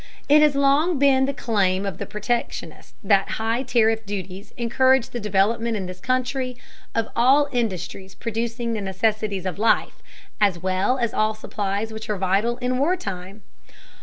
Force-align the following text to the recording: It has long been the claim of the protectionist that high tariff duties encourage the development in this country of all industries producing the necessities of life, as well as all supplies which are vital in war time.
It 0.27 0.41
has 0.41 0.55
long 0.55 0.97
been 0.97 1.25
the 1.25 1.31
claim 1.33 1.85
of 1.85 1.99
the 1.99 2.07
protectionist 2.07 2.95
that 3.03 3.29
high 3.37 3.61
tariff 3.61 4.03
duties 4.03 4.51
encourage 4.57 5.11
the 5.11 5.19
development 5.19 5.77
in 5.77 5.85
this 5.85 5.99
country 5.99 6.57
of 6.95 7.09
all 7.15 7.47
industries 7.51 8.15
producing 8.15 8.73
the 8.73 8.81
necessities 8.81 9.45
of 9.45 9.59
life, 9.59 10.01
as 10.41 10.57
well 10.57 10.97
as 10.97 11.13
all 11.13 11.35
supplies 11.35 11.93
which 11.93 12.09
are 12.09 12.17
vital 12.17 12.57
in 12.57 12.79
war 12.79 12.95
time. 12.97 13.43